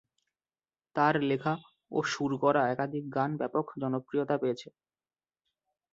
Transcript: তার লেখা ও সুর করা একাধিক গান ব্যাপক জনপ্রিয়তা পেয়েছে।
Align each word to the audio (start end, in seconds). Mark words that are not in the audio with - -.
তার 0.95 1.15
লেখা 1.29 1.53
ও 1.91 1.99
সুর 2.11 2.31
করা 2.43 2.61
একাধিক 2.67 3.03
গান 3.15 3.31
ব্যাপক 3.39 3.65
জনপ্রিয়তা 3.81 4.35
পেয়েছে। 4.41 4.67